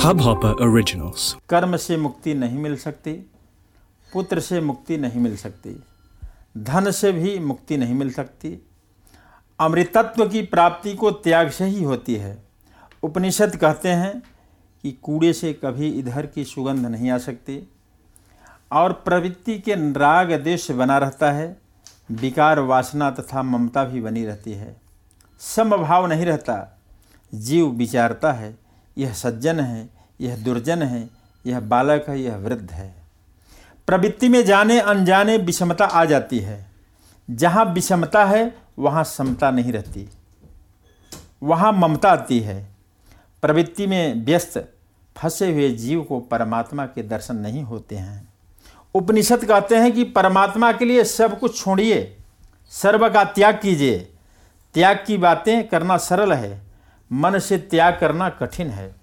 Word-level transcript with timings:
Hubhopper 0.00 0.52
Originals. 0.56 1.34
कर्म 1.48 1.76
से 1.76 1.96
मुक्ति 1.96 2.34
नहीं 2.34 2.58
मिल 2.58 2.76
सकती, 2.76 3.12
पुत्र 4.12 4.40
से 4.40 4.60
मुक्ति 4.60 4.96
नहीं 4.98 5.20
मिल 5.20 5.36
सकती, 5.36 5.82
धन 6.58 6.90
से 6.90 7.12
भी 7.12 7.38
मुक्ति 7.38 7.76
नहीं 7.76 7.94
मिल 7.94 8.12
सकती। 8.12 8.66
अमृतत्व 9.60 10.28
की 10.28 10.42
प्राप्ति 10.42 10.94
को 10.94 11.10
त्याग 11.10 11.50
से 11.50 11.64
ही 11.64 11.82
होती 11.84 12.14
है। 12.14 12.42
उपनिषद 13.02 13.56
कहते 13.56 13.88
हैं 13.88 14.22
कि 14.82 14.92
कूड़े 14.92 15.32
से 15.32 15.52
कभी 15.52 15.88
इधर 15.88 16.26
की 16.26 16.44
सुगंध 16.44 16.86
नहीं 16.86 17.10
आ 17.10 17.18
सकती। 17.18 17.68
और 18.72 18.92
प्रवृत्ति 18.92 19.58
के 19.58 19.74
राग 19.92 20.32
देश 20.32 20.70
बना 20.70 20.98
रहता 20.98 21.32
है, 21.32 21.56
विकार 22.10 22.60
वासना 22.60 23.10
तथा 23.10 23.42
ममता 23.42 23.84
भी 23.84 24.00
बनी 24.00 24.24
रहती 24.24 24.52
है। 24.52 24.80
समभाव 25.40 26.06
नहीं 26.06 26.26
रहता, 26.26 26.80
जीव 27.34 27.66
विचारता 27.66 28.32
है। 28.32 28.69
यह 28.98 29.12
सज्जन 29.12 29.60
है, 29.60 29.90
यह 30.20 30.36
दुर्जन 30.36 30.82
है, 30.82 31.10
यह 31.46 31.60
बालक 31.60 32.06
है, 32.08 32.20
यह 32.20 32.36
वृद्ध 32.36 32.72
है। 32.72 32.94
प्रवृत्ति 33.86 34.28
में 34.28 34.44
जाने, 34.44 34.80
अनजाने 34.80 35.36
विषमता 35.36 35.84
आ 35.84 36.04
जाती 36.04 36.38
है। 36.38 36.70
जहाँ 37.30 37.64
विषमता 37.64 38.24
है, 38.24 38.54
वहाँ 38.78 39.04
समता 39.04 39.50
नहीं 39.50 39.72
रहती। 39.72 40.08
वहाँ 41.42 41.72
ममता 41.72 42.10
आती 42.10 42.40
है। 42.40 42.68
प्रवृत्ति 43.42 43.86
में 43.86 44.24
व्यस्त, 44.24 44.72
फंसे 45.16 45.52
हुए 45.52 45.70
जीव 45.70 46.02
को 46.02 46.20
परमात्मा 46.20 46.86
के 46.86 47.02
दर्शन 47.02 47.36
नहीं 47.36 47.62
होते 47.62 47.96
हैं। 47.96 48.28
उपनिषद 48.94 49.44
कहते 49.44 49.76
हैं 49.76 49.92
कि 49.92 50.04
परमात्मा 50.04 50.72
के 50.72 50.84
लिए 50.84 51.04
सब 51.04 51.38
कुछ 51.38 51.62
छोड़िए, 51.62 52.16
सर्व 52.70 53.08
का 53.10 53.24
त्याग 53.24 53.54
कीजिए। 53.62 54.12
त्याग 54.74 55.04
की 55.06 55.18
बातें 55.18 55.68
करना 55.68 55.96
सरल 55.96 56.32
है। 56.32 56.69
मन 57.12 57.38
से 57.38 57.58
त्याग 57.58 57.98
करना 58.00 58.28
कठिन 58.28 58.70
है। 58.70 58.94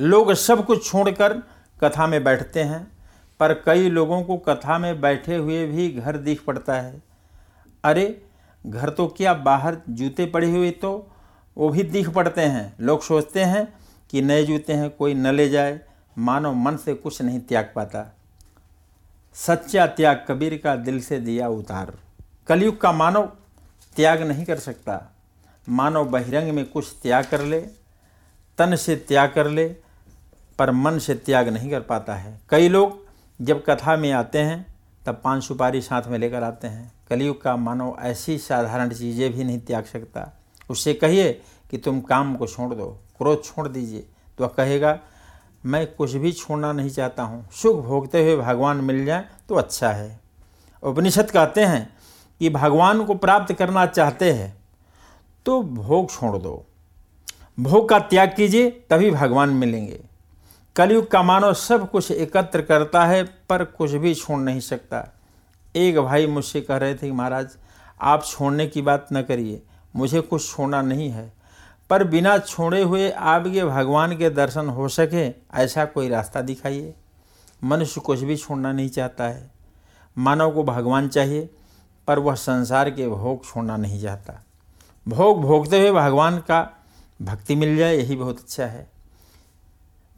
लोग 0.00 0.32
सब 0.34 0.66
कुछ 0.66 0.90
छोड़कर 0.90 1.32
कथा 1.80 2.06
में 2.06 2.24
बैठते 2.24 2.62
हैं, 2.62 2.86
पर 3.40 3.54
कई 3.54 3.90
लोगों 3.90 4.22
को 4.22 4.36
कथा 4.36 4.78
में 4.78 5.00
बैठे 5.00 5.36
हुए 5.36 5.66
भी 5.66 5.90
घर 5.90 6.16
दिख 6.16 6.44
पड़ता 6.44 6.74
है। 6.74 7.02
अरे, 7.84 8.26
घर 8.66 8.90
तो 8.90 9.06
क्या 9.06 9.34
बाहर 9.34 9.76
जूते 9.90 10.26
पड़े 10.26 10.50
हुए 10.50 10.70
तो 10.70 11.10
वो 11.58 11.68
भी 11.68 11.82
दिख 11.82 12.08
पड़ते 12.08 12.40
हैं। 12.40 12.74
लोग 12.80 13.02
सोचते 13.02 13.44
हैं 13.44 13.74
कि 14.10 14.22
नए 14.22 14.44
जूते 14.44 14.72
हैं, 14.72 14.90
कोई 14.90 15.14
न 15.14 15.26
ले 15.26 15.48
जाए, 15.48 15.80
मानो 16.18 16.52
मन 16.52 16.76
से 16.76 16.94
कुछ 16.94 17.22
नहीं 17.22 17.40
त्याग 17.40 17.72
पाता। 17.76 18.16
सच्चा 19.34 19.86
त्याग 19.86 20.24
कबीर 20.28 20.60
का 20.64 20.76
दिल 20.76 21.00
से 21.00 21.18
दिया 21.18 21.48
उतार। 21.48 21.94
कलयुग 22.46 22.80
का 22.80 22.92
मानव 22.92 23.32
त्याग 23.96 24.22
नहीं 24.22 24.44
कर 24.44 24.58
सकता। 24.58 25.13
मानव 25.68 26.04
बहिरंग 26.04 26.52
में 26.52 26.64
कुछ 26.64 26.92
त्याग 27.02 27.24
कर 27.24 27.40
ले, 27.40 27.60
तन 28.58 28.76
से 28.76 28.96
त्याग 28.96 29.32
कर 29.34 29.48
ले, 29.48 29.68
पर 30.58 30.70
मन 30.70 30.98
से 30.98 31.14
त्याग 31.14 31.48
नहीं 31.48 31.70
कर 31.70 31.80
पाता 31.80 32.14
है। 32.14 32.40
कई 32.48 32.68
लोग 32.68 32.98
जब 33.40 33.64
कथा 33.64 33.96
में 33.96 34.12
आते 34.12 34.38
हैं, 34.38 34.74
तब 35.06 35.20
पान 35.24 35.40
सुपारी 35.40 35.80
साथ 35.80 36.02
में 36.02 36.18
लेकर 36.18 36.42
आते 36.42 36.68
हैं। 36.68 36.92
कलयुग 37.08 37.42
का 37.42 37.56
मानव 37.56 37.96
ऐसी 38.00 38.38
साधारण 38.38 38.88
चीज़ें 38.88 39.32
भी 39.32 39.44
नहीं 39.44 39.58
त्याग 39.58 39.84
सकता। 39.84 40.30
उससे 40.70 40.94
कहिए 40.94 41.32
कि 41.70 41.78
तुम 41.78 42.00
काम 42.00 42.34
को 42.36 42.46
छोड़ 42.46 42.74
दो, 42.74 42.86
क्रोध 43.18 43.44
छोड़ 43.44 43.68
दीजिए। 43.68 44.06
तो 44.38 44.48
कहेगा, 44.48 44.98
मैं 45.66 45.86
कुछ 45.94 46.12
भी 46.12 46.32
छोड़ना 46.32 46.72
नहीं 46.72 46.90
चाहता 46.90 47.22
हूँ। 47.22 47.48
सुख 47.52 47.84
भोगते 47.84 48.22
हुए 48.22 48.36
भगवान 48.36 48.76
मिल 48.76 49.04
जाए 49.04 49.24
तो 49.48 49.54
अच्छा 49.54 49.90
है। 49.90 50.20
उपनिषद 50.82 51.30
कहते 51.30 51.64
हैं 51.64 51.88
कि 52.40 52.50
भगवान 52.50 53.04
को 53.04 53.14
प्राप्त 53.14 53.52
करना 53.52 53.86
चाहते 53.86 54.32
हैं। 54.32 54.63
तो 55.46 55.62
भोग 55.62 56.10
छोड़ 56.10 56.38
दो। 56.38 56.66
भोग 57.60 57.88
का 57.88 57.98
त्याग 57.98 58.34
कीजिए, 58.36 58.70
तभी 58.70 59.10
भगवान 59.10 59.48
मिलेंगे। 59.48 60.04
कलयुग 60.76 61.10
का 61.10 61.22
मानव 61.22 61.54
सब 61.54 61.90
कुछ 61.90 62.10
एकत्र 62.10 62.62
करता 62.62 63.04
है, 63.04 63.24
पर 63.24 63.64
कुछ 63.64 63.90
भी 63.90 64.14
छोड़ 64.14 64.38
नहीं 64.38 64.60
सकता। 64.60 65.20
एक 65.76 66.00
भाई 66.00 66.26
मुझसे 66.26 66.60
कह 66.60 66.76
रहे 66.76 66.94
थे 66.94 67.12
महाराज, 67.12 67.56
आप 68.00 68.24
छोड़ने 68.24 68.66
की 68.66 68.82
बात 68.82 69.06
न 69.12 69.22
करिए, 69.22 69.62
मुझे 69.96 70.20
कुछ 70.20 70.50
छोड़ना 70.50 70.82
नहीं 70.82 71.10
है। 71.10 71.32
पर 71.90 72.04
बिना 72.04 72.38
छोड़े 72.38 72.82
हुए 72.82 73.10
आपके 73.10 73.64
भगवान 73.64 74.16
के 74.16 74.30
दर्शन 74.30 74.68
हो 74.68 74.88
सके, 74.88 75.28
ऐसा 75.62 75.84
कोई 75.84 76.08
रास्ता 76.08 76.40
दिखाइए। 76.40 76.94
मनुष्य 77.64 78.00
कुछ 78.00 78.20
भी 78.20 78.36
छोड़ना 78.36 78.72
नहीं 78.72 78.88
चाहता 78.88 79.24
है। 79.24 79.50
मानव 80.18 80.50
को 80.50 80.64
भगवान 80.64 81.08
चाहिए, 81.08 81.50
पर 82.06 82.18
वह 82.18 82.34
संसार 82.34 82.90
के 82.90 83.08
भोग 83.08 83.44
छोड़ना 83.44 83.76
नहीं 83.76 84.02
चाहता। 84.02 84.44
भोग 85.08 85.40
भोगते 85.42 85.78
हुए 85.80 85.92
भगवान 85.92 86.38
का 86.38 86.84
भक्ति 87.22 87.54
मिल 87.54 87.76
जाए, 87.76 87.96
यही 87.96 88.16
बहुत 88.16 88.38
अच्छा 88.38 88.66
है। 88.66 88.90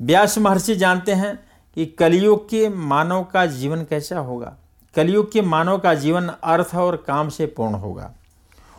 व्यास 0.03 0.39
महर्षि 0.39 0.77
जानते 0.77 1.13
हैं 1.13 1.39
कि 1.75 1.87
कलयुग 1.87 2.49
के 2.49 2.69
मानव 2.69 3.25
का 3.25 3.47
जीवन 3.47 3.85
कैसा 3.85 4.19
होगा। 4.19 4.57
कलयुग 4.95 5.33
के 5.33 5.43
मानव 5.43 5.79
का 5.79 5.95
जीवन 5.95 6.29
अर्थ 6.29 6.75
और 6.75 6.97
काम 6.97 7.29
से 7.29 7.47
पूर्ण 7.47 7.75
होगा। 7.75 8.13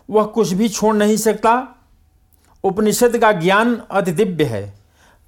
वह 0.09 0.23
कुछ 0.23 0.51
भी 0.53 0.69
छोड़ 0.69 0.95
नहीं 0.95 1.17
सकता। 1.17 1.75
उपनिषद 2.63 3.17
का 3.17 3.31
ज्ञान 3.31 3.75
अति 3.91 4.11
दिव्य 4.11 4.43
है, 4.43 4.73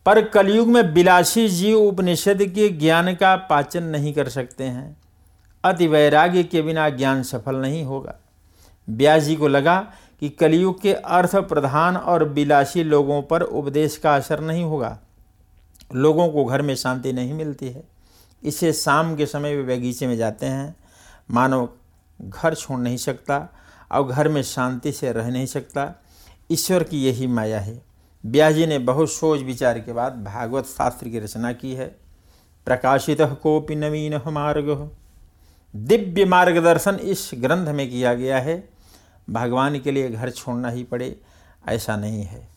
पर 0.06 0.22
कलयुग 0.22 0.68
में 0.68 0.82
विलासी 0.82 1.50
जीव 1.50 1.78
उपनिषद 1.78 2.44
के 2.44 2.70
ज्ञान 2.70 3.16
का 3.16 3.36
पाचन 3.36 3.84
नहीं 3.84 4.14
कर 4.14 4.30
सकते 4.30 4.64
हैं। 4.64 4.98
अति 5.64 5.88
वैराग्य 5.88 6.44
के 6.44 6.62
बिना 6.62 6.90
ज्ञान 6.90 7.24
सफल 7.24 7.56
नहीं 7.56 7.84
होगा। 7.84 8.16
व्यास 8.90 9.24
जी 9.24 9.36
को 9.36 9.48
लगा 9.48 9.94
कि 10.20 10.30
कलयुग 10.30 10.82
के 10.82 10.94
अर्थ 10.94 11.36
प्रधान 11.36 11.98
और 11.98 12.24
विलासी 12.24 12.84
लोगों 12.84 13.22
पर 13.22 13.42
उपदेश 13.42 13.98
का 13.98 14.16
असर 14.16 14.40
नहीं 14.40 14.64
होगा। 14.64 15.00
लोगों 15.96 16.30
को 16.30 16.46
घर 16.46 16.62
में 16.62 16.76
शांति 16.76 17.14
नहीं 17.14 17.34
मिलती 17.34 17.70
है। 17.70 17.84
इसे 18.44 18.74
शाम 18.74 19.16
के 19.16 19.26
समय 19.26 19.56
वे 19.56 19.78
बगीचे 19.78 20.08
में 20.08 20.18
जाते 20.18 20.46
हैं। 20.46 20.76
मानव 21.32 21.70
घर 22.22 22.56
छोड़ 22.56 22.80
नहीं 22.80 22.98
सकता 22.98 23.50
और 23.92 24.08
घर 24.08 24.30
में 24.30 24.44
शांति 24.44 24.92
से 24.92 25.12
रह 25.12 25.28
नहीं 25.28 25.46
सकता। 25.46 26.02
ईश्वर 26.52 26.84
की 26.84 27.06
यही 27.06 27.28
माया 27.28 27.60
है। 27.60 27.82
व्यास 28.26 28.54
जी 28.54 28.66
ने 28.66 28.80
बहुत 28.80 29.12
सोच 29.12 29.40
विचार 29.40 29.80
के 29.80 29.94
बाद 29.94 30.24
भागवत 30.24 30.66
शास्त्र 30.66 31.10
की 31.10 31.20
रचना 31.20 31.54
की 31.54 31.74
है। 31.74 31.96
प्रकाशित 32.66 33.22
कोपि 33.22 33.76
नवीन 33.76 34.22
मार्ग। 34.28 34.92
दिव्य 35.76 36.26
मार्गदर्शन 36.26 36.96
इस 36.96 37.32
ग्रंथ 37.34 37.68
में 37.68 37.90
किया 37.90 38.14
गया 38.14 38.40
है। 38.40 38.70
भगवान 39.30 39.80
के 39.80 39.92
लिए 39.92 40.10
घर 40.10 40.30
छोड़ना 40.30 40.70
ही 40.70 40.84
पड़े, 40.84 41.20
ऐसा 41.68 41.98
नहीं 41.98 42.24
है। 42.24 42.50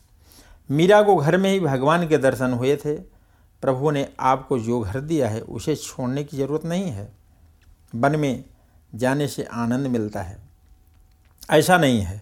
मीरा 0.71 1.01
को 1.01 1.15
घर 1.15 1.37
में 1.37 1.51
ही 1.51 1.59
भगवान 1.59 2.07
के 2.07 2.17
दर्शन 2.17 2.51
हुए 2.51 2.75
थे। 2.75 2.95
प्रभु 3.61 3.91
ने 3.91 4.09
आपको 4.19 4.59
जो 4.59 4.79
घर 4.79 4.99
दिया 4.99 5.29
है, 5.29 5.41
उसे 5.41 5.75
छोड़ने 5.75 6.23
की 6.23 6.37
ज़रूरत 6.37 6.65
नहीं 6.65 6.83
है। 6.83 7.11
वन 7.95 8.15
में 8.15 8.43
जाने 8.95 9.27
से 9.27 9.43
आनंद 9.43 9.87
मिलता 9.87 10.21
है। 10.21 10.37
ऐसा 11.51 11.77
नहीं 11.77 12.01
है। 12.01 12.21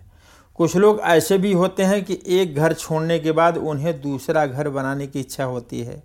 कुछ 0.56 0.75
लोग 0.75 1.00
ऐसे 1.00 1.38
भी 1.38 1.53
होते 1.53 1.83
हैं 1.83 2.06
कि 2.06 2.19
एक 2.28 2.56
घर 2.56 2.73
छोड़ने 2.73 3.19
के 3.19 3.31
बाद 3.31 3.57
उन्हें 3.57 4.01
दूसरा 4.01 4.45
घर 4.45 4.69
बनाने 4.69 5.07
की 5.07 5.19
इच्छा 5.19 5.44
होती 5.44 5.81
है। 5.81 6.03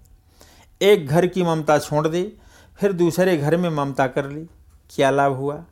एक 0.82 1.06
घर 1.06 1.26
की 1.26 1.42
ममता 1.42 1.78
छोड़ 1.78 2.08
दी, 2.08 2.32
फिर 2.80 2.92
दूसरे 2.92 3.36
घर 3.36 3.56
में 3.56 3.70
ममता 3.70 4.06
कर 4.06 4.26
ली। 4.26 4.46
क्या 4.90 5.10
लाभ 5.10 5.32
हुआ? 5.32 5.64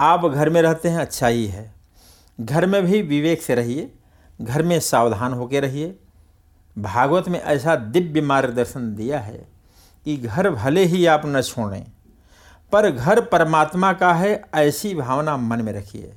आप 0.00 0.26
घर 0.26 0.50
में 0.50 0.62
रहते 0.62 0.88
हैं 0.88 0.98
अच्छा 0.98 1.26
ही 1.26 1.46
है। 1.46 1.77
घर 2.38 2.66
में 2.66 2.82
भी 2.84 3.00
विवेक 3.02 3.42
से 3.42 3.54
रहिए, 3.54 3.90
घर 4.40 4.62
में 4.62 4.78
सावधान 4.80 5.32
होकर 5.32 5.62
रहिए। 5.62 5.94
भागवत 6.76 7.28
में 7.28 7.40
ऐसा 7.40 7.74
दिव्य 7.76 8.20
मार्गदर्शन 8.20 8.94
दिया 8.94 9.20
है 9.20 9.38
कि 10.06 10.16
घर 10.16 10.50
भले 10.50 10.84
ही 10.84 11.04
आप 11.06 11.22
न 11.26 11.40
छोड़ें, 11.42 11.84
पर 12.72 12.90
घर 12.90 13.20
परमात्मा 13.22 13.92
का 13.92 14.12
है 14.12 14.42
ऐसी 14.54 14.94
भावना 14.94 15.36
मन 15.36 15.62
में 15.62 15.72
रखिए। 15.72 16.12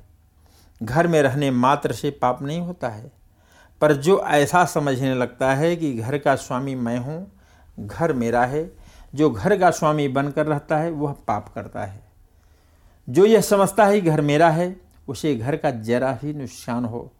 घर 0.80 1.06
में 1.06 1.20
रहने 1.22 1.50
मात्र 1.50 1.92
से 1.92 2.10
पाप 2.12 2.42
नहीं 2.42 2.60
होता 2.60 2.88
है, 2.88 3.10
पर 3.80 3.92
जो 3.92 4.18
ऐसा 4.20 4.64
समझने 4.64 5.14
लगता 5.14 5.54
है 5.54 5.74
कि 5.76 5.92
घर 5.94 6.18
का 6.18 6.34
स्वामी 6.36 6.74
मैं 6.74 6.98
हूँ, 6.98 7.32
घर 7.80 8.12
मेरा 8.12 8.44
है, 8.44 8.70
जो 9.14 9.30
घर 9.30 9.56
का 9.58 9.70
स्वामी 9.70 10.08
बनकर 10.08 10.46
रहता 10.46 10.78
है, 10.78 10.90
वह 10.90 11.12
पाप 11.26 11.52
करता 11.54 11.84
है। 11.84 12.00
जो 13.08 13.26
यह 13.26 13.40
समझता 13.40 13.84
है 13.84 14.00
घर 14.00 14.20
मेरा 14.20 14.50
है 14.50 14.70
उसे 15.08 15.34
घर 15.34 15.56
का 15.56 15.70
जरा 15.70 16.18
ही 16.22 16.32
नुकसान 16.34 16.84
हो 16.84 17.12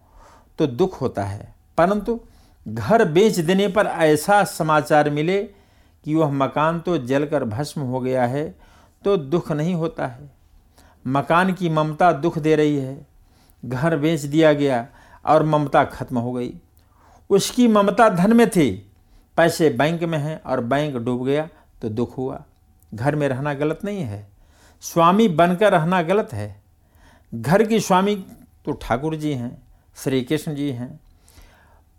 तो 0.59 0.67
दुख 0.67 1.01
होता 1.01 1.23
है। 1.23 1.55
परंतु 1.77 2.19
घर 2.67 3.05
बेच 3.05 3.39
देने 3.39 3.67
पर 3.67 3.85
ऐसा 3.85 4.43
समाचार 4.43 5.09
मिले 5.09 5.43
कि 6.05 6.15
वह 6.15 6.31
मकान 6.31 6.79
तो 6.79 6.97
जलकर 6.97 7.43
भस्म 7.43 7.81
हो 7.81 7.99
गया 7.99 8.25
है 8.25 8.55
तो 9.05 9.17
दुख 9.17 9.51
नहीं 9.51 9.75
होता 9.75 10.07
है। 10.07 10.31
मकान 11.07 11.53
की 11.53 11.69
ममता 11.69 12.11
दुख 12.11 12.37
दे 12.37 12.55
रही 12.55 12.77
है। 12.77 13.07
घर 13.65 13.97
बेच 13.97 14.21
दिया 14.21 14.53
गया 14.53 14.87
और 15.25 15.43
ममता 15.43 15.83
खत्म 15.83 16.17
हो 16.17 16.33
गई। 16.33 16.53
उसकी 17.29 17.67
ममता 17.67 18.09
धन 18.09 18.35
में 18.35 18.49
थी, 18.49 18.91
पैसे 19.37 19.69
बैंक 19.69 20.03
में 20.03 20.17
हैं 20.17 20.41
और 20.41 20.61
बैंक 20.61 20.95
डूब 20.95 21.25
गया 21.25 21.49
तो 21.81 21.89
दुख 21.89 22.17
हुआ। 22.17 22.43
घर 22.93 23.15
में 23.15 23.27
रहना 23.27 23.53
गलत 23.53 23.79
नहीं 23.85 24.01
है। 24.01 24.27
स्वामी 24.81 25.27
बनकर 25.27 25.71
रहना 25.71 26.01
गलत 26.01 26.33
है। 26.33 26.62
घर 27.33 27.63
की 27.63 27.79
स्वामी 27.79 28.15
तो 28.65 28.71
ठाकुर 28.71 29.15
जी 29.15 29.33
हैं, 29.33 29.61
श्री 29.97 30.21
कृष्ण 30.21 30.55
जी 30.55 30.69
हैं। 30.71 30.99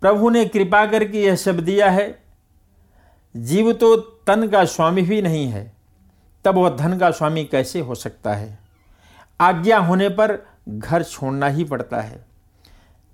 प्रभु 0.03 0.31
ने 0.31 0.45
कृपा 0.45 0.85
करके 0.87 1.23
यह 1.23 1.37
शब्द 1.37 1.61
दिया 1.61 1.91
है, 1.91 2.23
जीव 3.35 3.73
तो 3.73 3.97
तन 3.97 4.47
का 4.49 4.65
स्वामी 4.65 5.03
भी 5.03 5.23
नहीं 5.23 5.47
है, 5.49 5.73
तब 6.45 6.55
वह 6.55 6.71
धन 6.71 6.99
का 6.99 7.11
स्वामी 7.11 7.45
कैसे 7.45 7.81
हो 7.81 7.95
सकता 7.95 8.35
है? 8.35 8.59
आज्ञा 9.41 9.79
होने 9.79 10.09
पर 10.09 10.39
घर 10.69 11.03
छोड़ना 11.03 11.47
ही 11.47 11.65
पड़ता 11.65 12.01
है। 12.01 12.25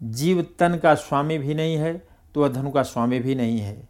जीव 0.01 0.43
तन 0.59 0.79
का 0.79 0.95
स्वामी 0.95 1.39
भी 1.39 1.55
नहीं 1.55 1.77
है 1.77 1.93
तो 2.35 2.43
वह 2.43 2.49
धन 2.49 2.71
का 2.71 2.83
स्वामी 2.83 3.19
भी 3.19 3.35
नहीं 3.35 3.59
है। 3.61 3.89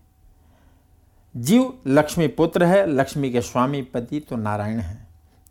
जीव 1.34 1.72
लक्ष्मी 1.86 2.26
पुत्र 2.28 2.64
है, 2.64 2.86
लक्ष्मी 2.86 3.30
के 3.30 3.40
स्वामी 3.40 3.82
पति 3.82 4.20
तो 4.20 4.36
नारायण 4.36 4.78
है। 4.78 5.09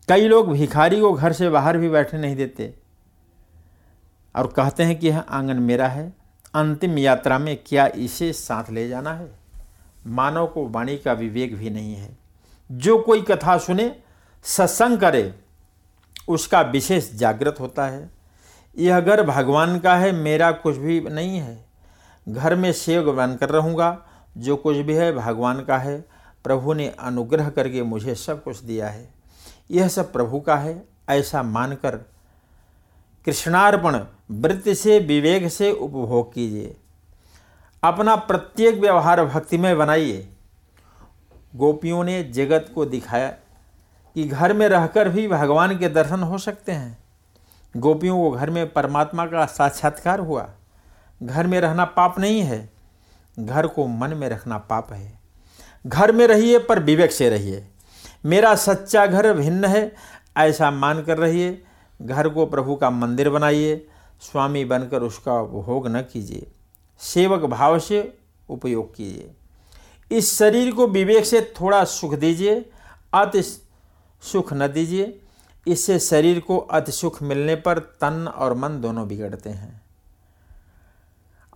कई 0.10 0.28
लोग 0.28 0.54
भिखारी 0.54 1.02
को 1.02 1.14
घर 1.14 1.34
से 1.34 1.50
बाहर 1.50 1.78
भी 1.78 1.90
बैठने 1.90 2.22
नहीं 2.22 2.36
देते। 2.36 2.74
और 4.36 4.48
कहते 4.48 4.84
हैं 4.84 5.00
कि 5.00 5.08
यह 5.08 5.20
आँगन 5.20 5.58
मेरा 5.58 5.88
है। 5.88 6.14
अंतिम 6.54 6.98
यात्रा 6.98 7.40
में 7.40 7.64
क्या 7.66 7.88
इसे 7.88 8.34
साथ 8.34 8.64
ले 8.72 8.90
जाना 8.90 9.14
है? 9.14 9.32
मानव 10.08 10.48
को 10.48 10.70
वाणी 10.70 10.98
का 10.98 11.14
विवेक 11.14 11.58
भी 11.58 11.70
नहीं 11.70 11.96
है। 11.96 12.18
जो 12.72 13.00
कोई 13.00 13.22
कथा 13.22 13.58
सुने, 13.58 13.96
सत्संग 14.44 14.98
करे, 14.98 15.36
उसका 16.30 16.62
विशेष 16.62 17.14
जागृत 17.14 17.56
होता 17.60 17.88
है। 17.88 18.12
यह 18.78 19.00
घर 19.00 19.24
भगवान 19.24 19.80
का 19.80 19.96
है, 19.96 20.12
मेरा 20.12 20.52
कुछ 20.52 20.78
भी 20.78 21.02
नहीं 21.02 21.40
है। 21.40 21.66
घर 22.30 22.56
में 22.56 22.74
सेव 22.74 23.12
बनकर 23.14 23.50
रहूँगा, 23.50 24.06
जो 24.38 24.56
कुछ 24.56 24.78
भी 24.78 24.94
है 24.94 25.14
भगवान 25.14 25.64
का 25.64 25.78
है। 25.78 26.06
प्रभु 26.44 26.74
ने 26.74 26.96
अनुग्रह 27.00 27.50
करके 27.50 27.84
मुझे 27.84 28.16
सब 28.16 28.44
कुछ 28.44 28.60
दिया 28.60 28.88
है। 28.88 29.19
यह 29.72 29.88
सब 29.88 30.14
प्रभु 30.14 30.40
का 30.40 30.56
है, 30.56 30.84
ऐसा 31.10 31.44
मानकर 31.44 31.96
कृष्णार्पण 33.26 34.06
वृत्ति 34.32 34.76
से 34.76 35.00
विवेक 35.00 35.52
से 35.52 35.72
उपभोग 35.72 36.34
कीजिए। 36.34 36.76
अपना 37.84 38.16
प्रत्येक 38.16 38.76
व्यवहार 38.76 39.26
भक्तिमय 39.26 39.76
बनाइए। 39.76 40.30
गोपियों 41.56 42.04
ने 42.04 42.24
जगत 42.24 42.72
को 42.76 42.86
दिखाया 42.86 43.28
कि 44.16 44.24
घर 44.24 44.54
में 44.54 44.70
रहकर 44.70 45.10
भी 45.10 45.28
भगवान 45.28 45.78
के 45.78 45.90
दर्शन 45.90 46.20
हो 46.20 46.38
सकते 46.38 46.72
हैं। 46.72 46.98
गोपियों 47.78 48.18
को 48.18 48.32
घर 48.32 48.50
में 48.50 48.74
परमात्मा 48.74 49.26
का 49.26 49.46
साक्षात्कार 49.46 50.20
हुआ। 50.20 50.50
घर 51.24 51.48
में 51.48 51.62
रहना 51.62 51.86
पाप 51.86 52.20
नहीं 52.20 52.42
है, 52.42 52.70
घर 53.40 53.68
को 53.68 53.88
मन 53.88 54.14
में 54.14 54.30
रखना 54.30 54.58
पाप 54.58 54.94
है। 54.94 55.20
घर 55.88 56.12
में 56.12 56.28
रहिए 56.28 56.60
पर 56.60 56.80
विवेक 56.80 57.12
से 57.12 57.30
रहिए। 57.30 57.68
मेरा 58.26 58.56
सच्चा 58.56 59.08
घर 59.08 59.34
भिन्न 59.34 59.66
है, 59.66 59.96
ऐसा 60.38 60.72
मान 60.72 61.04
कर 61.04 61.18
रहिए। 61.18 61.64
घर 62.02 62.30
को 62.30 62.46
प्रभु 62.46 62.76
का 62.76 62.90
मंदिर 62.90 63.30
बनाइए। 63.30 63.88
स्वामी 64.22 64.66
बनकर 64.66 65.02
उसका 65.02 65.42
उपभोग 65.42 65.88
न 65.88 66.02
कीजिए। 66.02 66.52
सेवक 67.00 67.42
भाव 67.42 67.80
से 67.80 68.18
उपयोग 68.50 68.96
कीजिए। 68.96 69.32
इस 70.18 70.38
शरीर 70.38 70.72
को 70.72 70.88
विवेक 70.88 71.26
से 71.26 71.54
थोड़ा 71.62 71.84
सुख 71.84 72.14
दीजिए, 72.14 72.70
अति 73.14 73.42
सुख 74.22 74.54
न 74.54 74.68
दीजिए। 74.68 75.20
इससे 75.68 76.00
शरीर 76.00 76.40
को 76.40 76.58
अति 76.58 76.92
सुख 76.92 77.24
मिलने 77.24 77.56
पर 77.56 77.80
तन 77.80 78.28
और 78.28 78.54
मन 78.54 78.82
दोनों 78.82 79.08
बिगड़ते 79.08 79.50
हैं। 79.50 79.82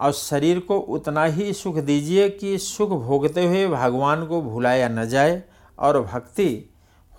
और 0.01 0.11
शरीर 0.11 0.59
को 0.59 0.79
उतना 0.79 1.23
ही 1.23 1.53
सुख 1.53 1.75
दीजिए 1.75 2.29
कि 2.29 2.57
सुख 2.57 2.89
भोगते 2.89 3.45
हुए 3.45 3.67
भगवान 3.67 4.25
को 4.25 4.41
भुलाया 4.41 4.87
न 4.87 5.05
जाए। 5.05 5.43
और 5.79 6.01
भक्ति 6.01 6.73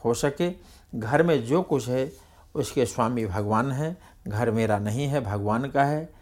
हो 0.05 0.15
सके। 0.15 0.53
घर 0.95 1.23
में 1.23 1.45
जो 1.45 1.63
कुछ 1.63 1.89
है, 1.89 2.13
उसके 2.55 2.87
स्वामी 2.87 3.27
भगवान 3.27 3.73
हैं। 3.73 3.97
घर 4.29 4.51
मेरा 4.51 4.79
नहीं 4.79 5.07
है, 5.07 5.21
भगवान 5.21 5.69
का 5.69 5.85
है। 5.85 6.13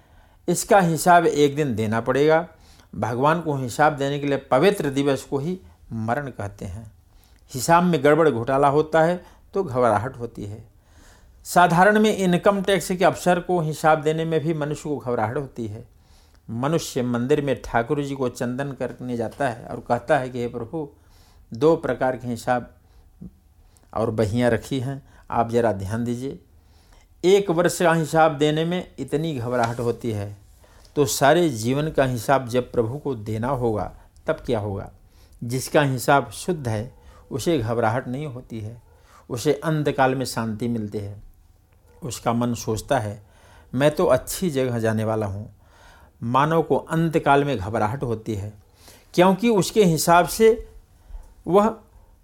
इसका 0.49 0.81
हिसाब 0.81 1.26
एक 1.26 1.56
दिन 1.56 1.75
देना 1.75 2.00
पड़ेगा। 2.00 2.49
भगवान 2.94 3.40
को 3.40 3.55
हिसाब 3.55 3.96
देने 3.96 4.19
के 4.19 4.26
लिए 4.26 4.37
पवित्र 4.37 4.90
दिवस 4.90 5.23
को 5.23 5.38
ही 5.38 5.61
मरण 5.93 6.31
कहते 6.31 6.64
हैं। 6.64 6.93
हिसाब 7.55 7.82
में 7.82 8.05
गड़बड़ 8.05 8.29
घोटाला 8.29 8.69
होता 8.69 9.02
है 9.02 9.25
तो 9.55 9.64
घबराहट 9.64 10.19
होती 10.19 10.44
है। 10.44 10.69
साधारण 11.44 12.00
में 12.00 12.17
इनकम 12.17 12.62
टैक्स 12.62 12.93
के 12.93 13.05
अफसर 13.05 13.40
को 13.40 13.61
हिसाब 13.61 14.02
देने 14.02 14.25
में 14.25 14.40
भी 14.40 14.55
मनुष्य 14.55 14.82
को 14.82 14.96
घबराहट 14.96 15.37
होती 15.37 15.67
है। 15.67 15.88
मनुष्य 16.50 17.02
मंदिर 17.02 17.40
में 17.40 17.62
ठाकुर 17.62 18.02
जी 18.02 18.14
को 18.14 18.29
चंदन 18.29 18.73
करने 18.73 19.17
जाता 19.17 19.49
है 19.49 19.67
और 19.67 19.81
कहता 19.81 20.19
है 20.19 20.29
कि, 20.29 20.40
हे 20.40 20.49
प्रभु 20.49 20.90
दो 21.53 21.75
प्रकार 21.77 22.17
के 22.17 22.29
हिसाब 22.29 22.71
और 23.93 24.11
बहियाँ 24.11 24.51
रखी 24.51 24.79
हैं। 24.81 25.03
आप 25.31 25.51
ज़रा 25.51 25.73
ध्यान 25.73 26.05
दीजिए। 26.05 26.39
एक 27.25 27.51
वर्ष 27.51 27.79
का 27.79 27.93
हिसाब 27.93 28.39
देने 28.39 28.65
में 28.65 28.95
इतनी 28.99 29.35
घबराहट 29.35 29.81
होती 29.81 30.11
है 30.11 30.37
तो 30.97 31.05
सारे 31.07 31.49
जीवन 31.51 31.91
का 31.91 32.05
हिसाब 32.05 32.49
जब 32.49 32.71
प्रभु 32.73 32.99
को 32.99 33.15
देना 33.15 33.49
होगा, 33.49 33.85
तब 34.27 34.43
क्या 34.47 34.59
होगा? 34.61 34.91
जिसका 35.43 35.83
हिसाब 35.83 36.31
शुद्ध 36.31 36.69
है, 36.69 36.95
उसे 37.31 37.59
घबराहट 37.59 38.09
नहीं 38.09 38.27
होती 38.27 38.61
है। 38.61 38.81
उसे 39.31 39.53
अंधकाल 39.55 40.15
में 40.15 40.25
शांति 40.25 40.69
मिलती 40.69 40.99
है। 40.99 41.23
उसका 42.03 42.33
मन 42.33 42.55
सोचता 42.55 42.99
है, 42.99 43.23
मैं 43.73 43.91
तो 43.91 44.07
अच्छी 44.07 44.51
जगह 44.51 44.79
जाने 44.79 45.05
वाला 45.05 45.27
हूँ। 45.27 45.49
मानव 46.23 46.63
को 46.63 46.77
अंतकाल 46.77 47.45
में 47.45 47.57
घबराहट 47.59 48.03
होती 48.03 48.35
है, 48.35 48.53
क्योंकि 49.15 49.49
उसके 49.49 49.85
हिसाब 49.85 50.27
से 50.29 50.53
वह 51.47 51.77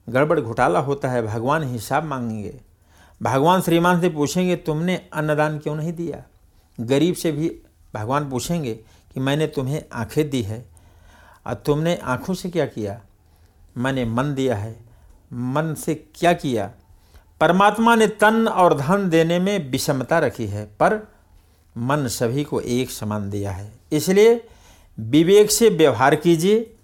गड़बड़ 0.09 0.41
घोटाला 0.41 0.79
होता 0.79 1.09
है, 1.09 1.27
भगवान 1.27 1.63
हिसाब 1.63 2.05
मांगेंगे। 2.05 2.61
भगवान 3.23 3.61
श्रीमान 3.61 4.01
से 4.01 4.09
पूछेंगे, 4.09 4.57
तुमने 4.57 5.09
अन्नदान 5.13 5.59
क्यों 5.59 5.77
नहीं 5.77 5.93
दिया? 5.93 6.23
गरीब 6.81 7.15
से 7.15 7.33
भी 7.33 7.63
भगवान 7.95 8.31
पूछेंगे 8.31 8.75
कि, 9.15 9.21
मैंने 9.21 9.47
तुम्हें 9.47 9.85
आँखें 9.93 10.31
दी 10.31 10.43
है, 10.43 10.65
और 11.47 11.55
तुमने 11.55 11.97
आँखों 11.97 12.35
से 12.35 12.51
क्या 12.51 12.67
किया? 12.67 13.01
मैंने 13.79 14.05
मन 14.05 14.35
दिया 14.35 14.57
है। 14.57 14.77
मन 15.33 15.75
से 15.75 15.95
क्या 15.95 16.33
किया? 16.33 16.73
परमात्मा 17.41 17.95
ने 17.95 18.07
तन 18.07 18.49
और 18.49 18.75
धन 18.75 19.11
देने 19.11 19.39
में 19.39 19.71
विषमता 19.71 20.19
रखी 20.19 20.47
है, 20.47 20.65
पर 20.65 21.13
मन 21.79 22.07
सभी 22.07 22.45
को 22.45 22.61
एक 22.61 22.91
समान 22.91 23.31
दिया 23.31 23.51
है। 23.51 23.73
इसलिए 23.93 24.49
विवेक 25.01 25.51
से 25.51 25.69
व्यवहार 25.69 26.15
कीजिए 26.15 26.75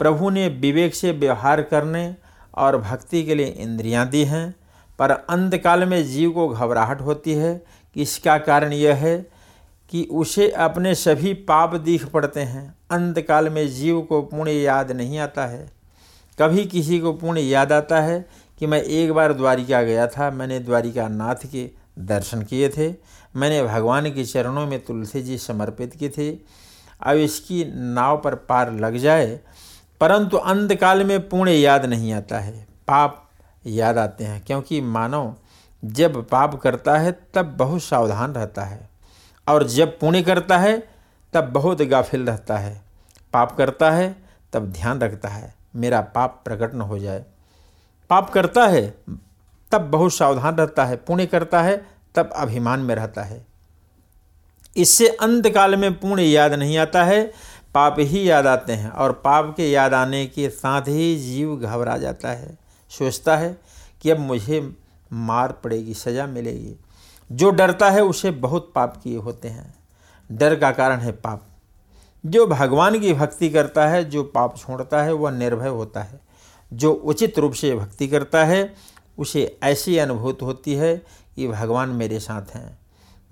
प्रभु 0.00 0.30
ने 0.30 0.48
विवेक 0.48 0.94
से 0.94 1.12
व्यवहार 1.12 1.62
करने 1.62 2.16
और 2.54 2.78
भक्ति 2.78 3.24
के 3.24 3.34
लिए 3.34 3.46
इंद्रियाँ 3.46 4.08
दी 4.08 4.24
हैं, 4.24 4.54
पर 4.98 5.10
अंतकाल 5.10 5.84
में 5.84 6.08
जीव 6.08 6.30
को 6.30 6.48
घबराहट 6.48 7.00
होती 7.00 7.32
है। 7.32 7.80
कि 7.94 8.02
इसका 8.02 8.38
कारण 8.38 8.72
यह 8.72 8.94
है 8.94 9.26
कि 9.90 10.08
उसे 10.10 10.50
अपने 10.50 10.94
सभी 10.94 11.34
पाप 11.34 11.74
दिख 11.74 12.06
पड़ते 12.06 12.40
हैं। 12.40 12.74
अंतकाल 12.90 13.48
में 13.48 13.68
जीव 13.68 14.00
को 14.00 14.22
पुण्य 14.22 14.52
याद 14.52 14.92
नहीं 14.92 15.18
आता 15.18 15.46
है। 15.46 15.70
कभी 16.38 16.64
किसी 16.64 16.98
को 16.98 17.12
पुण्य 17.12 17.40
याद 17.40 17.72
आता 17.72 18.00
है 18.00 18.28
कि 18.58 18.66
मैं 18.66 18.82
एक 18.82 19.12
बार 19.12 19.32
द्वारिका 19.32 19.82
गया 19.82 20.06
था। 20.06 20.30
मैंने 20.30 20.58
द्वारिका 20.58 21.08
नाथ 21.08 21.50
के 21.52 21.70
दर्शन 21.98 22.42
किए 22.42 22.68
थे। 22.68 22.94
मैंने 23.36 23.62
भगवान 23.62 24.10
के 24.10 24.24
चरणों 24.24 24.66
में 24.66 24.84
तुलसी 24.84 25.22
जी 25.22 25.38
समर्पित 25.38 25.96
की 25.96 26.08
थी। 26.08 26.44
अब 27.02 27.16
इसकी 27.16 27.64
नाव 27.64 28.20
पर 28.24 28.34
पार 28.34 28.72
लग 28.72 28.96
जाए 28.96 29.40
परंतु 30.00 30.36
अंतकाल 30.36 31.04
में 31.04 31.28
पुण्य 31.28 31.52
याद 31.52 31.84
नहीं 31.84 32.12
आता 32.12 32.38
है, 32.38 32.66
पाप 32.88 33.30
याद 33.66 33.98
आते 33.98 34.24
हैं, 34.24 34.44
क्योंकि 34.46 34.80
मानव 34.80 35.34
जब 35.84 36.28
पाप 36.28 36.54
करता 36.54 36.98
है, 36.98 37.12
तब 37.34 37.46
बहुत 37.46 37.82
सावधान 37.82 38.32
रहता 38.32 38.62
है, 38.62 38.90
और 39.48 39.66
जब 39.66 39.98
पुण्य 39.98 40.22
करता 40.22 40.58
है, 40.58 40.88
तब 41.32 41.44
बहुत 41.44 41.82
गाफिल 41.82 42.26
रहता 42.26 42.56
है, 42.58 42.82
पाप 43.32 43.56
करता 43.56 43.90
है, 43.90 44.16
तब 44.52 44.70
ध्यान 44.72 45.00
रखता 45.00 45.28
है, 45.28 45.54
मेरा 45.76 46.00
पाप 46.00 46.42
प्रकट 46.44 46.74
न 46.74 46.80
हो 46.80 46.98
जाए। 46.98 47.24
पाप 48.10 48.30
करता 48.30 48.66
है, 48.66 48.94
तब 49.72 49.80
बहुत 49.80 50.14
सावधान 50.14 50.56
रहता 50.56 50.84
है, 50.84 50.96
पुण्य 50.96 51.26
करता 51.26 51.62
है, 51.62 51.86
तब 52.14 52.30
अभिमान 52.36 52.80
में 52.80 52.94
रहता 52.94 53.22
है। 53.22 53.46
इससे 54.76 55.08
अंतकाल 55.08 55.76
में 55.76 56.00
पुण्य 56.00 56.22
याद 56.22 56.54
नहीं 56.54 56.78
आता 56.78 57.04
है 57.04 57.32
पाप 57.74 57.96
ही 57.98 58.30
याद 58.30 58.46
आते 58.46 58.72
हैं 58.72 58.90
और 58.90 59.12
पाप 59.12 59.54
के 59.56 59.70
याद 59.70 59.94
आने 59.94 60.26
के 60.26 60.50
साथ 60.50 60.82
ही 60.82 61.16
जीव 61.16 61.56
घबरा 61.56 61.98
जाता 61.98 62.28
है, 62.28 62.58
सोचता 62.88 63.36
है 63.36 63.60
कि 64.02 64.10
अब 64.10 64.18
मुझे 64.18 64.76
मार 65.12 65.52
पड़ेगी, 65.52 65.94
सज़ा 65.94 66.26
मिलेगी। 66.26 66.76
जो 67.32 67.50
डरता 67.50 67.90
है 67.90 68.02
उसे 68.02 68.30
बहुत 68.30 68.72
पाप 68.74 69.00
किए 69.04 69.16
होते 69.16 69.48
हैं। 69.48 69.74
डर 70.32 70.56
का 70.56 70.70
कारण 70.70 70.98
है 70.98 71.12
पाप। 71.12 71.46
जो 72.26 72.46
भगवान 72.46 73.00
की 73.00 73.12
भक्ति 73.12 73.50
करता 73.50 73.88
है, 73.88 74.04
जो 74.04 74.22
पाप 74.22 74.56
छोड़ता 74.56 75.02
है, 75.02 75.12
वह 75.12 75.30
निर्भय 75.30 75.68
होता 75.68 76.02
है। 76.02 76.20
जो 76.72 76.92
उचित 76.92 77.38
रूप 77.38 77.52
से 77.52 77.74
भक्ति 77.74 78.08
करता 78.08 78.44
है, 78.44 78.74
उसे 79.18 79.58
ऐसी 79.62 79.98
अनुभूत 79.98 80.42
होती 80.42 80.74
है 80.74 81.02
कि 81.36 81.48
भगवान 81.48 81.88
मेरे 81.88 82.20
साथ 82.20 82.42
हैं। 82.54 82.78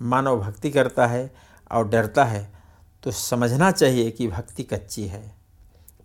मानव 0.01 0.39
भक्ति 0.39 0.71
करता 0.71 1.07
है 1.07 1.35
और 1.71 1.87
डरता 1.87 2.25
है 2.25 2.58
तो 3.03 3.11
समझना 3.11 3.71
चाहिए 3.71 4.09
कि 4.11 4.27
भक्ति 4.27 4.63
कच्ची 4.63 5.03
है। 5.07 5.21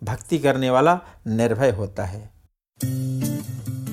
भक्ति 0.03 0.37
करने 0.39 0.69
वाला 0.69 0.99
निर्भय 1.27 1.71
होता 1.71 2.05
है। 2.05 2.29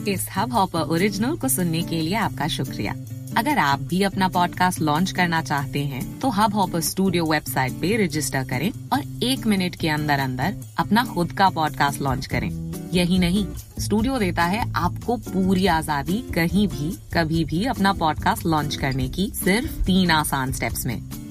इस 0.08 0.26
हब 0.36 0.52
हॉपर 0.52 0.80
ओरिजिनल 0.90 1.36
को 1.36 1.48
सुनने 1.48 1.82
के 1.82 2.00
लिए 2.00 2.14
आपका 2.16 2.48
शुक्रिया। 2.48 2.94
अगर 3.38 3.58
आप 3.58 3.80
भी 3.80 4.02
अपना 4.02 4.28
पॉडकास्ट 4.28 4.80
लॉन्च 4.80 5.10
करना 5.10 5.42
चाहते 5.42 5.84
हैं 5.84 6.02
तो 6.20 6.30
हब 6.30 6.54
हॉपर 6.54 6.80
स्टूडियो 6.80 7.24
वेबसाइट 7.24 7.72
पे 7.72 7.96
रजिस्टर 8.04 8.44
करें 8.44 8.70
और 8.92 9.24
एक 9.24 9.46
मिनट 9.46 9.76
के 9.76 9.88
अंदर 9.88 10.18
अंदर 10.18 10.56
अपना 10.78 11.04
खुद 11.04 11.32
का 11.32 11.48
पॉडकास्ट 11.50 12.02
लॉन्च 12.02 12.26
करें। 12.26 12.50
यही 12.92 13.18
नहीं 13.18 13.46
स्टूडियो 13.78 14.18
देता 14.18 14.44
है 14.44 14.70
आपको 14.76 15.16
पूरी 15.16 15.66
आज़ादी 15.68 16.18
कहीं 16.34 16.66
भी, 16.68 16.90
कभी 17.14 17.44
भी 17.44 17.64
अपना 17.66 17.92
पॉडकास्ट 17.92 18.46
लॉन्च 18.46 18.76
करने 18.76 19.08
की 19.08 19.30
सिर्फ़ 19.34 19.82
तीन 19.84 20.10
आसान 20.10 20.52
स्टेप्स 20.52 20.86
में। 20.86 21.00